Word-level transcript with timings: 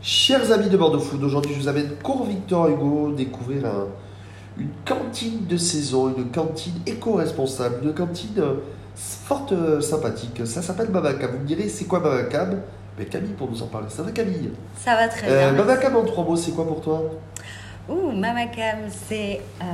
Chers 0.00 0.52
amis 0.52 0.68
de 0.68 0.76
Bordeaux 0.76 1.00
Food, 1.00 1.22
aujourd'hui 1.24 1.54
je 1.54 1.60
vous 1.60 1.68
amène 1.68 1.90
cours 2.02 2.24
Victor 2.24 2.68
Hugo 2.68 3.12
découvrir 3.16 3.66
un- 3.66 3.86
une 4.58 4.68
cantine 4.84 5.44
de 5.46 5.56
saison, 5.56 6.14
une 6.16 6.30
cantine 6.30 6.74
éco-responsable, 6.86 7.76
une 7.84 7.94
cantine 7.94 8.34
euh, 8.38 8.54
forte 8.94 9.52
euh, 9.52 9.80
sympathique. 9.80 10.40
Ça 10.46 10.62
s'appelle 10.62 10.88
Babacam. 10.88 11.30
Vous 11.32 11.38
me 11.40 11.44
direz, 11.46 11.68
c'est 11.68 11.84
quoi 11.86 12.00
Babacam? 12.00 12.60
Mais 12.98 13.04
Camille 13.06 13.32
pour 13.34 13.50
nous 13.50 13.62
en 13.62 13.66
parler. 13.66 13.88
Ça 13.88 14.02
va 14.02 14.10
Camille? 14.12 14.50
Ça 14.76 14.94
va 14.96 15.08
très 15.08 15.28
euh, 15.28 15.50
bien. 15.52 15.64
Babacam 15.64 15.96
en 15.96 16.04
trois 16.04 16.24
mots, 16.24 16.36
c'est 16.36 16.52
quoi 16.52 16.66
pour 16.66 16.80
toi? 16.80 17.02
Ouh, 17.88 18.10
Mamakam, 18.12 18.78
c'est 19.08 19.40
euh, 19.62 19.64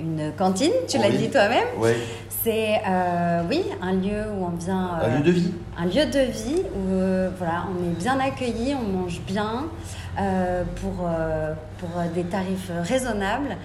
une 0.00 0.32
cantine, 0.36 0.72
tu 0.88 0.98
l'as 0.98 1.08
Oui. 1.08 1.16
dit 1.18 1.30
toi-même. 1.30 1.66
Ouais. 1.78 1.96
C'est, 2.28 2.80
euh, 2.86 3.42
oui, 3.50 3.62
un 3.82 3.92
lieu 3.92 4.22
où 4.38 4.44
on 4.44 4.50
vient... 4.56 4.90
Un 5.02 5.04
euh, 5.04 5.16
lieu 5.18 5.22
de 5.24 5.30
vie 5.32 5.52
un 5.78 5.84
lieu 5.86 6.06
de 6.06 6.30
vie 6.30 6.62
où 6.74 6.92
euh, 6.94 7.28
voilà, 7.36 7.64
on 7.70 7.84
est 7.90 7.94
bien 7.98 8.18
accueilli, 8.18 8.74
on 8.74 8.98
mange 9.00 9.20
bien 9.26 9.64
euh, 10.18 10.62
pour, 10.80 11.06
euh, 11.06 11.52
pour 11.78 11.88
euh, 11.98 12.04
des 12.14 12.24
tarifs 12.24 12.70
raisonnables. 12.84 13.56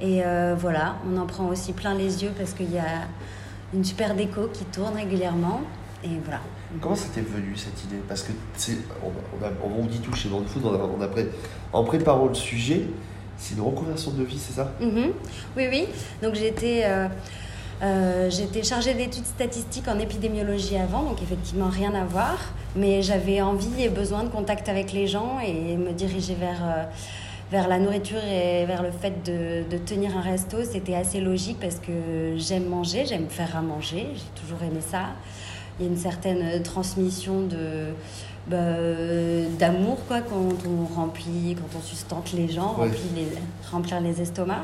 Et 0.00 0.22
euh, 0.24 0.54
voilà, 0.58 0.96
on 1.10 1.16
en 1.16 1.24
prend 1.26 1.46
aussi 1.46 1.72
plein 1.72 1.94
les 1.94 2.22
yeux 2.22 2.32
parce 2.36 2.52
qu'il 2.52 2.70
y 2.72 2.78
a 2.78 3.06
une 3.72 3.84
super 3.84 4.14
déco 4.14 4.48
qui 4.52 4.64
tourne 4.66 4.94
régulièrement. 4.94 5.62
Et 6.04 6.10
voilà. 6.24 6.40
Comment 6.82 6.96
ça 6.96 7.06
t'est 7.14 7.22
venu 7.22 7.54
cette 7.56 7.82
idée? 7.84 8.02
Parce 8.06 8.22
que 8.24 8.32
on, 9.02 9.06
on, 9.08 9.46
a- 9.46 9.50
on 9.64 9.80
vous 9.82 9.88
dit 9.88 10.00
tout 10.00 10.12
chez 10.14 10.28
Food, 10.28 10.64
on 10.66 10.74
a, 10.74 10.78
on 10.98 11.00
a 11.00 11.08
pré- 11.08 11.28
en 11.72 11.84
préparant 11.84 12.26
le 12.26 12.34
sujet, 12.34 12.82
c'est 13.38 13.54
une 13.54 13.62
reconversion 13.62 14.12
de 14.12 14.24
vie, 14.24 14.38
c'est 14.38 14.54
ça? 14.54 14.72
Mhm. 14.80 15.12
Oui, 15.56 15.66
oui. 15.70 15.86
Donc 16.22 16.34
j'étais 16.34 16.82
euh, 16.84 17.08
euh, 17.82 18.30
j'étais 18.30 18.62
chargée 18.62 18.94
d'études 18.94 19.26
statistiques 19.26 19.88
en 19.88 19.98
épidémiologie 19.98 20.76
avant, 20.76 21.02
donc 21.02 21.20
effectivement 21.22 21.68
rien 21.68 21.94
à 21.94 22.04
voir. 22.04 22.38
Mais 22.76 23.02
j'avais 23.02 23.40
envie 23.40 23.82
et 23.82 23.88
besoin 23.88 24.24
de 24.24 24.28
contact 24.28 24.68
avec 24.68 24.92
les 24.92 25.06
gens 25.06 25.38
et 25.40 25.76
me 25.76 25.92
diriger 25.92 26.34
vers, 26.34 26.62
euh, 26.64 26.84
vers 27.50 27.68
la 27.68 27.78
nourriture 27.78 28.24
et 28.24 28.64
vers 28.64 28.82
le 28.82 28.90
fait 28.90 29.22
de, 29.24 29.68
de 29.68 29.78
tenir 29.78 30.16
un 30.16 30.20
resto. 30.20 30.58
C'était 30.64 30.94
assez 30.94 31.20
logique 31.20 31.58
parce 31.60 31.76
que 31.76 32.34
j'aime 32.36 32.66
manger, 32.66 33.04
j'aime 33.06 33.28
faire 33.28 33.56
à 33.56 33.62
manger, 33.62 34.06
j'ai 34.14 34.40
toujours 34.40 34.62
aimé 34.62 34.80
ça. 34.80 35.10
Il 35.78 35.86
y 35.86 35.88
a 35.88 35.90
une 35.90 35.98
certaine 35.98 36.62
transmission 36.62 37.40
de 37.42 37.92
bah, 38.46 38.56
d'amour 39.54 39.98
quoi 40.08 40.20
quand 40.20 40.36
on 40.68 40.94
remplit 40.94 41.56
quand 41.56 41.78
on 41.78 41.82
sustente 41.82 42.32
les 42.32 42.48
gens 42.50 42.76
Ouais. 42.78 42.86
remplit 42.88 43.10
les, 43.16 43.28
remplir 43.70 44.00
les 44.00 44.20
estomacs 44.20 44.58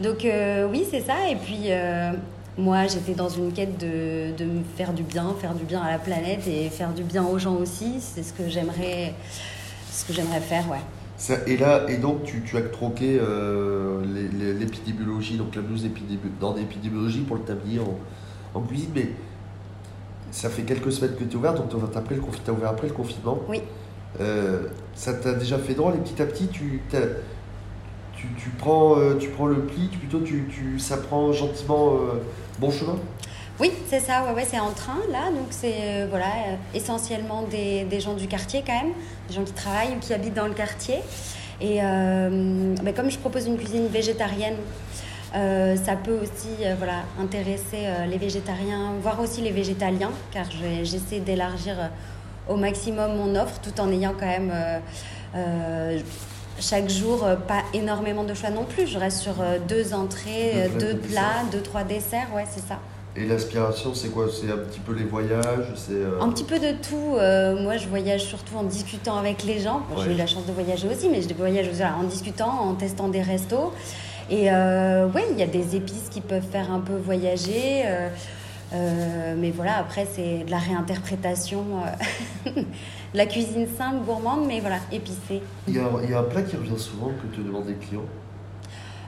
donc 0.00 0.24
euh, 0.24 0.68
oui 0.70 0.84
c'est 0.90 1.00
ça 1.00 1.28
et 1.30 1.36
puis 1.36 1.64
euh, 1.70 2.12
moi 2.58 2.86
j'étais 2.86 3.14
dans 3.14 3.28
une 3.28 3.52
quête 3.52 3.78
de, 3.78 4.36
de 4.36 4.48
faire 4.76 4.92
du 4.92 5.02
bien 5.02 5.34
faire 5.40 5.54
du 5.54 5.64
bien 5.64 5.80
à 5.82 5.90
la 5.92 5.98
planète 5.98 6.46
et 6.46 6.68
faire 6.70 6.92
du 6.92 7.02
bien 7.02 7.24
aux 7.24 7.38
gens 7.38 7.54
aussi 7.56 7.94
c'est 8.00 8.22
ce 8.22 8.32
que 8.32 8.48
j'aimerais 8.48 9.14
ce 9.92 10.04
que 10.06 10.12
j'aimerais 10.12 10.40
faire 10.40 10.68
ouais 10.70 10.80
Ça- 11.18 11.38
et 11.46 11.56
là, 11.56 11.86
et 11.88 11.96
donc 11.96 12.24
tu, 12.24 12.42
tu 12.42 12.56
as 12.58 12.62
troqué 12.62 13.18
euh, 13.18 14.02
l'épidémiologie, 14.60 15.38
donc 15.38 15.54
la 15.56 15.62
blouse 15.62 15.86
dans 16.40 16.52
l'épidémiologie 16.54 17.20
pour 17.20 17.36
le 17.36 17.42
tablier 17.42 17.80
en, 17.80 17.96
en 18.58 18.60
cuisine, 18.62 18.90
mais 18.94 19.08
ça 20.30 20.50
fait 20.50 20.62
quelques 20.62 20.92
semaines 20.92 21.14
que 21.16 21.24
tu 21.24 21.32
es 21.32 21.36
ouvert, 21.36 21.54
donc 21.54 21.70
tu 21.70 21.76
as, 21.76 21.78
ouvert 22.52 22.68
après 22.68 22.88
le 22.88 22.92
confinement. 22.92 23.38
Oui. 23.48 23.62
Euh, 24.20 24.68
ça 24.94 25.12
t'a 25.14 25.34
déjà 25.34 25.58
fait 25.58 25.74
drôle 25.74 25.94
et 25.94 25.98
petit 25.98 26.20
à 26.22 26.26
petit 26.26 26.48
tu, 26.48 26.80
tu, 28.16 28.26
tu 28.38 28.48
prends, 28.58 28.98
euh, 28.98 29.16
tu 29.18 29.28
prends 29.28 29.46
le 29.46 29.60
pli, 29.60 29.88
tu- 29.90 29.98
plutôt 29.98 30.20
tu, 30.20 30.46
tu, 30.50 30.78
ça 30.78 30.96
prend 30.96 31.32
gentiment 31.32 31.94
euh, 31.94 32.22
bon 32.58 32.70
chemin? 32.70 32.96
Oui, 33.60 33.70
c'est 33.88 34.00
ça, 34.00 34.24
ouais, 34.24 34.32
ouais, 34.34 34.46
c'est 34.46 34.58
en 34.60 34.70
train 34.72 34.98
là, 35.10 35.30
donc 35.30 35.46
c'est 35.50 36.06
voilà, 36.10 36.26
essentiellement 36.74 37.42
des, 37.50 37.84
des 37.84 38.00
gens 38.00 38.14
du 38.14 38.26
quartier 38.26 38.62
quand 38.66 38.74
même, 38.74 38.92
des 39.28 39.34
gens 39.34 39.44
qui 39.44 39.52
travaillent 39.52 39.94
ou 39.96 39.98
qui 40.00 40.12
habitent 40.12 40.34
dans 40.34 40.46
le 40.48 40.54
quartier. 40.54 40.96
Et 41.60 41.82
euh, 41.82 42.74
comme 42.94 43.10
je 43.10 43.18
propose 43.18 43.46
une 43.46 43.56
cuisine 43.56 43.86
végétarienne, 43.88 44.56
ça 45.32 45.96
peut 46.02 46.18
aussi 46.22 46.48
voilà, 46.78 47.02
intéresser 47.20 47.86
les 48.08 48.18
végétariens, 48.18 48.92
voire 49.02 49.20
aussi 49.20 49.40
les 49.40 49.50
végétaliens, 49.52 50.10
car 50.30 50.44
je- 50.50 50.84
j'essaie 50.84 51.20
d'élargir 51.20 51.76
au 52.48 52.56
maximum 52.56 53.16
mon 53.16 53.34
offre 53.36 53.60
tout 53.62 53.80
en 53.80 53.90
ayant 53.90 54.14
quand 54.18 54.26
même 54.26 54.52
euh, 54.54 54.78
euh, 55.36 55.98
chaque 56.58 56.88
jour 56.88 57.24
euh, 57.24 57.36
pas 57.36 57.62
énormément 57.74 58.24
de 58.24 58.34
choix 58.34 58.50
non 58.50 58.64
plus. 58.64 58.86
Je 58.86 58.98
reste 58.98 59.18
sur 59.18 59.34
deux 59.68 59.94
entrées, 59.94 60.52
Deux 60.54 60.68
plats, 60.68 60.78
deux 60.78 60.92
deux 60.94 60.98
plats, 60.98 61.22
deux, 61.52 61.60
trois 61.62 61.84
desserts, 61.84 62.28
ouais, 62.34 62.44
c'est 62.50 62.66
ça. 62.66 62.78
Et 63.18 63.24
l'aspiration, 63.24 63.94
c'est 63.94 64.08
quoi? 64.08 64.26
C'est 64.30 64.50
un 64.52 64.58
petit 64.58 64.80
peu 64.80 64.92
les 64.92 65.04
voyages 65.04 65.72
c'est, 65.74 65.92
euh, 65.92 66.20
Un 66.20 66.28
petit 66.28 66.44
peu 66.44 66.58
de 66.58 66.72
tout. 66.72 67.16
Euh, 67.16 67.58
moi, 67.62 67.78
je 67.78 67.88
voyage 67.88 68.24
surtout 68.24 68.56
en 68.56 68.62
discutant 68.62 69.16
avec 69.16 69.42
les 69.44 69.58
gens. 69.58 69.80
Bon, 69.90 70.02
J'ai 70.02 70.12
eu 70.12 70.16
la 70.16 70.26
chance 70.26 70.44
de 70.44 70.52
voyager 70.52 70.86
aussi, 70.86 71.08
mais 71.08 71.22
je 71.22 71.32
voyage 71.32 71.66
aussi, 71.68 71.82
en 71.82 72.02
discutant, 72.02 72.50
en 72.50 72.74
testant 72.74 73.08
des 73.08 73.22
restos. 73.22 73.72
Et 74.28 74.50
euh, 74.50 75.06
ouais, 75.08 75.24
il 75.32 75.38
y 75.38 75.42
a 75.42 75.46
des 75.46 75.76
épices 75.76 76.08
qui 76.10 76.20
peuvent 76.20 76.44
faire 76.52 76.70
un 76.70 76.80
peu 76.80 76.94
voyager. 76.94 77.84
Euh, 78.72 79.34
mais 79.38 79.50
voilà, 79.50 79.78
après, 79.78 80.06
c'est 80.10 80.44
de 80.44 80.50
la 80.50 80.58
réinterprétation. 80.58 81.64
euh, 82.46 82.50
de 82.56 83.18
la 83.18 83.26
cuisine 83.26 83.66
simple, 83.78 84.04
gourmande, 84.04 84.46
mais 84.46 84.60
voilà, 84.60 84.78
épicée. 84.92 85.42
Il 85.68 85.74
y, 85.74 85.78
a, 85.78 85.88
il 86.02 86.10
y 86.10 86.14
a 86.14 86.18
un 86.20 86.24
plat 86.24 86.42
qui 86.42 86.56
revient 86.56 86.78
souvent 86.78 87.10
que 87.22 87.34
te 87.34 87.40
demandent 87.40 87.68
les 87.68 87.74
clients? 87.74 88.02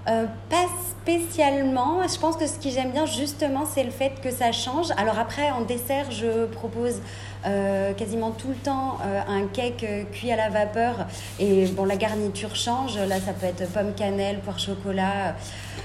Euh, 0.09 0.25
pas 0.49 0.65
spécialement. 1.03 2.01
Je 2.09 2.19
pense 2.19 2.37
que 2.37 2.47
ce 2.47 2.59
que 2.59 2.71
j'aime 2.71 2.93
bien 2.93 3.05
justement, 3.05 3.67
c'est 3.67 3.85
le 3.85 3.91
fait 3.91 4.13
que 4.23 4.31
ça 4.31 4.53
change. 4.53 4.87
Alors 4.97 5.19
après, 5.19 5.51
en 5.51 5.63
dessert, 5.63 6.11
je 6.11 6.47
propose 6.47 7.03
euh, 7.47 7.93
quasiment 7.93 8.31
tout 8.31 8.49
le 8.49 8.55
temps 8.55 8.99
euh, 9.05 9.21
un 9.29 9.47
cake 9.49 9.85
cuit 10.13 10.33
à 10.33 10.37
la 10.37 10.49
vapeur. 10.49 11.07
Et 11.39 11.67
bon, 11.67 11.85
la 11.85 11.97
garniture 11.97 12.57
change. 12.57 12.97
Là, 12.97 13.21
ça 13.21 13.33
peut 13.35 13.47
être 13.47 13.71
pomme 13.71 13.93
cannelle, 13.95 14.39
poire 14.39 14.59
chocolat, 14.59 15.37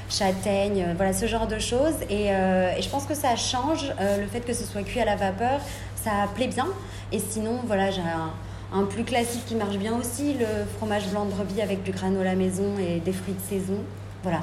euh, 0.08 0.12
châtaigne, 0.12 0.86
euh, 0.88 0.94
voilà 0.96 1.14
ce 1.14 1.26
genre 1.28 1.48
de 1.48 1.60
choses. 1.60 1.96
Et, 2.10 2.32
euh, 2.32 2.76
et 2.78 2.82
je 2.82 2.90
pense 2.90 3.06
que 3.06 3.16
ça 3.16 3.36
change 3.36 3.94
euh, 4.00 4.18
le 4.18 4.28
fait 4.28 4.42
que 4.42 4.54
ce 4.54 4.64
soit 4.64 4.84
cuit 4.84 5.00
à 5.00 5.06
la 5.06 5.16
vapeur. 5.16 5.60
Ça 5.96 6.12
plaît 6.36 6.48
bien. 6.48 6.68
Et 7.12 7.20
sinon, 7.20 7.60
voilà, 7.66 7.92
j'ai 7.92 8.02
un, 8.02 8.32
un 8.78 8.84
plus 8.86 9.04
classique 9.04 9.46
qui 9.46 9.56
marche 9.56 9.78
bien 9.78 9.98
aussi, 9.98 10.34
le 10.34 10.46
fromage 10.78 11.08
blanc 11.10 11.26
de 11.26 11.32
brebis 11.32 11.62
avec 11.62 11.84
du 11.84 11.92
granola 11.92 12.36
maison 12.36 12.78
et 12.80 13.00
des 13.00 13.14
fruits 13.14 13.36
de 13.36 13.58
saison. 13.58 13.78
Voilà. 14.24 14.42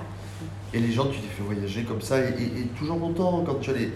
Et 0.73 0.79
les 0.79 0.93
gens, 0.93 1.07
tu 1.07 1.21
les 1.21 1.29
fais 1.29 1.43
voyager 1.43 1.83
comme 1.83 2.01
ça, 2.01 2.21
et, 2.21 2.69
toujours 2.79 2.97
longtemps, 2.99 3.43
quand 3.45 3.57
tu 3.61 3.71
as 3.71 3.75
les, 3.75 3.93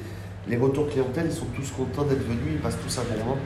les 0.48 0.56
retours 0.56 0.88
clientèle, 0.88 1.26
ils 1.26 1.32
sont 1.32 1.46
tous 1.54 1.70
contents 1.70 2.02
d'être 2.02 2.26
venus, 2.26 2.54
ils 2.54 2.58
passent 2.58 2.78
tous 2.84 2.98
un 2.98 3.02
bon 3.02 3.24
moment. 3.24 3.38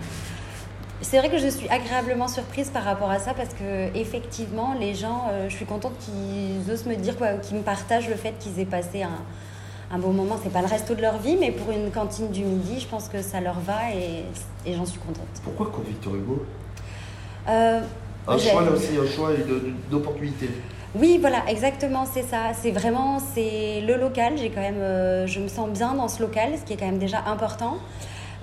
C'est 1.00 1.18
vrai 1.18 1.30
que 1.30 1.38
je 1.38 1.46
suis 1.48 1.68
agréablement 1.68 2.26
surprise 2.28 2.70
par 2.70 2.82
rapport 2.82 3.10
à 3.10 3.18
ça 3.20 3.32
parce 3.32 3.50
que 3.54 3.96
effectivement, 3.96 4.74
les 4.78 4.94
gens, 4.94 5.26
euh, 5.30 5.48
je 5.48 5.54
suis 5.54 5.64
contente 5.64 5.92
qu'ils 6.00 6.70
osent 6.72 6.86
me 6.86 6.96
dire 6.96 7.16
quoi, 7.16 7.34
qu'ils 7.34 7.56
me 7.56 7.62
partagent 7.62 8.08
le 8.08 8.16
fait 8.16 8.34
qu'ils 8.40 8.58
aient 8.58 8.64
passé 8.66 9.04
un, 9.04 9.20
un 9.94 9.98
bon 9.98 10.12
moment. 10.12 10.36
C'est 10.42 10.52
pas 10.52 10.60
le 10.60 10.66
resto 10.66 10.94
de 10.94 11.00
leur 11.00 11.18
vie, 11.18 11.36
mais 11.38 11.52
pour 11.52 11.70
une 11.72 11.90
cantine 11.92 12.28
du 12.30 12.42
midi, 12.42 12.80
je 12.80 12.86
pense 12.88 13.08
que 13.08 13.22
ça 13.22 13.40
leur 13.40 13.60
va 13.60 13.92
et, 13.94 14.24
et 14.68 14.74
j'en 14.74 14.84
suis 14.84 14.98
contente. 14.98 15.28
Pourquoi 15.44 15.70
quand 15.72 15.82
Victor 15.86 16.16
Hugo? 16.16 16.44
Euh, 17.48 17.80
Un 18.26 18.38
choix 18.38 18.62
là 18.62 18.72
aussi, 18.72 18.90
un 19.00 19.06
choix 19.08 19.30
et 19.32 19.36
une, 19.48 19.76
une 19.88 19.94
opportunité. 19.96 20.50
Oui, 20.96 21.18
voilà, 21.20 21.44
exactement, 21.48 22.06
c'est 22.12 22.22
ça. 22.22 22.52
C'est 22.60 22.72
vraiment, 22.72 23.18
c'est 23.20 23.82
le 23.86 23.96
local. 23.96 24.32
J'ai 24.36 24.50
quand 24.50 24.60
même, 24.60 24.80
euh, 24.80 25.26
je 25.28 25.38
me 25.38 25.46
sens 25.46 25.68
bien 25.70 25.94
dans 25.94 26.08
ce 26.08 26.20
local, 26.20 26.50
ce 26.58 26.62
qui 26.64 26.72
est 26.72 26.76
quand 26.76 26.86
même 26.86 26.98
déjà 26.98 27.22
important. 27.26 27.76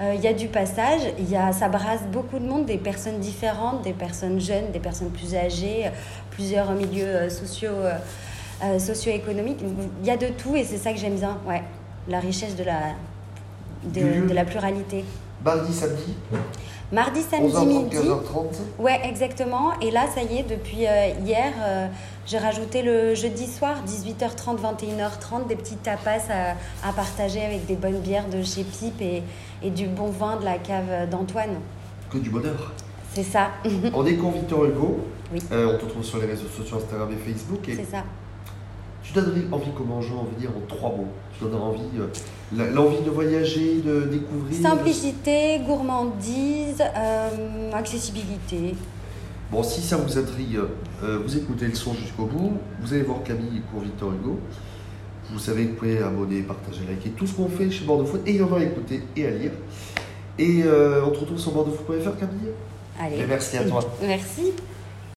Euh, 0.01 0.13
Il 0.15 0.21
y 0.21 0.27
a 0.27 0.33
du 0.33 0.47
passage, 0.47 1.01
il 1.17 1.29
y 1.29 1.37
a, 1.37 1.53
ça 1.53 1.69
brasse 1.69 2.03
beaucoup 2.11 2.37
de 2.39 2.45
monde, 2.45 2.65
des 2.65 2.77
personnes 2.77 3.19
différentes, 3.19 3.81
des 3.83 3.93
personnes 3.93 4.39
jeunes, 4.41 4.71
des 4.73 4.79
personnes 4.79 5.09
plus 5.09 5.35
âgées, 5.35 5.85
euh, 5.85 5.89
plusieurs 6.31 6.71
milieux 6.71 7.05
euh, 7.05 7.29
sociaux, 7.29 7.77
socio-économiques. 8.79 9.59
Il 10.01 10.07
y 10.07 10.11
a 10.11 10.17
de 10.17 10.27
tout 10.27 10.55
et 10.55 10.63
c'est 10.63 10.77
ça 10.77 10.91
que 10.91 10.97
j'aime 10.99 11.15
bien, 11.15 11.37
ouais. 11.47 11.63
La 12.07 12.19
richesse 12.19 12.55
de 12.55 12.63
la, 12.63 12.79
de 13.83 14.33
la 14.33 14.45
pluralité. 14.45 15.03
Mardi, 15.43 15.73
samedi, 15.73 16.15
Mardi, 16.91 17.21
samedi, 17.21 17.51
11h30, 17.53 17.65
midi. 17.67 17.95
15h30. 17.97 18.79
Ouais, 18.79 18.99
exactement. 19.03 19.71
Et 19.81 19.91
là, 19.91 20.05
ça 20.13 20.21
y 20.21 20.37
est, 20.37 20.43
depuis 20.43 20.85
euh, 20.87 21.09
hier, 21.25 21.51
euh, 21.59 21.87
j'ai 22.27 22.37
rajouté 22.37 22.83
le 22.83 23.15
jeudi 23.15 23.47
soir, 23.47 23.77
18h30, 23.87 24.57
21h30, 24.59 25.47
des 25.47 25.55
petits 25.55 25.77
tapas 25.77 26.21
à, 26.29 26.51
à 26.87 26.93
partager 26.93 27.43
avec 27.43 27.65
des 27.65 27.75
bonnes 27.75 27.99
bières 27.99 28.27
de 28.29 28.43
chez 28.43 28.63
Pipe 28.63 29.01
et, 29.01 29.23
et 29.63 29.71
du 29.71 29.87
bon 29.87 30.07
vin 30.09 30.37
de 30.37 30.45
la 30.45 30.57
cave 30.57 31.09
d'Antoine. 31.09 31.55
Que 32.11 32.17
du 32.19 32.29
bonheur. 32.29 32.71
C'est 33.13 33.23
ça, 33.23 33.47
On 33.93 34.05
est 34.05 34.15
con 34.15 34.29
Victor 34.31 34.65
Hugo. 34.65 34.99
Oui. 35.33 35.39
Euh, 35.51 35.73
on 35.73 35.77
te 35.79 35.85
retrouve 35.85 36.03
sur 36.03 36.19
les 36.19 36.27
réseaux 36.27 36.47
sociaux 36.47 36.77
Instagram 36.77 37.09
et 37.11 37.15
Facebook. 37.31 37.67
Et 37.67 37.75
c'est 37.75 37.89
ça. 37.91 38.03
Tu 39.05 39.13
donnerais 39.13 39.45
envie 39.51 39.71
comment 39.75 40.01
gens, 40.01 40.21
on 40.21 40.33
veut 40.33 40.39
dire 40.39 40.49
en 40.49 40.65
trois 40.67 40.89
mots. 40.89 41.07
Tu 41.37 41.43
donnerais 41.43 41.61
envie, 41.61 41.81
euh, 41.99 42.73
l'envie 42.73 43.01
de 43.03 43.09
voyager, 43.09 43.81
de 43.85 44.01
découvrir. 44.05 44.61
Simplicité, 44.61 45.59
gourmandise, 45.65 46.81
euh, 46.81 47.71
accessibilité. 47.73 48.75
Bon, 49.51 49.61
si 49.61 49.81
ça 49.81 49.97
vous 49.97 50.17
intrigue, 50.17 50.59
euh, 51.03 51.19
vous 51.23 51.37
écoutez 51.37 51.67
le 51.67 51.75
son 51.75 51.93
jusqu'au 51.93 52.25
bout. 52.25 52.53
Vous 52.81 52.93
allez 52.93 53.03
voir 53.03 53.21
Camille 53.23 53.61
pour 53.71 53.81
Victor 53.81 54.11
Hugo. 54.11 54.39
Vous 55.31 55.39
savez 55.39 55.65
que 55.65 55.69
vous 55.71 55.75
pouvez 55.75 55.99
abonner, 55.99 56.41
partager, 56.41 56.81
liker 56.87 57.09
tout 57.11 57.25
ce 57.25 57.33
qu'on 57.33 57.47
fait 57.47 57.69
chez 57.69 57.85
Bordeaux 57.85 58.05
Foot 58.05 58.21
et 58.25 58.31
il 58.31 58.37
y 58.37 58.43
en 58.43 58.53
a 58.53 58.59
à 58.59 58.63
écouter 58.63 59.01
et 59.15 59.25
à 59.25 59.31
lire. 59.31 59.51
Et 60.37 60.63
euh, 60.65 61.05
on 61.05 61.11
te 61.11 61.19
retrouve 61.19 61.39
sur 61.39 61.51
bordeauxfoot.fr, 61.51 62.19
Camille 62.19 62.51
Allez. 62.99 63.25
merci 63.27 63.57
à 63.57 63.63
toi. 63.63 63.79
Merci. 64.01 64.53